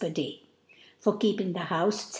[0.03, 0.39] ^^)Day,
[0.99, 2.09] for: keeping, the Houfe, &r.